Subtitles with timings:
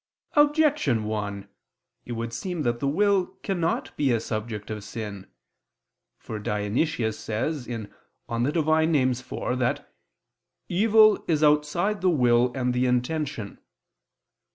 [0.33, 1.47] Objection 1:
[2.05, 5.29] It would seem that the will cannot be a subject of sin.
[6.17, 7.87] For Dionysius says (Div.
[8.27, 8.47] Nom.
[8.47, 9.93] iv) that
[10.67, 13.59] "evil is outside the will and the intention."